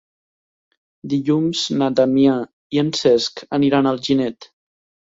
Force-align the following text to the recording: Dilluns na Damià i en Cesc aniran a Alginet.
Dilluns 1.13 1.61
na 1.83 1.91
Damià 2.01 2.41
i 2.79 2.85
en 2.87 2.93
Cesc 3.03 3.47
aniran 3.61 3.89
a 3.89 3.95
Alginet. 3.97 4.55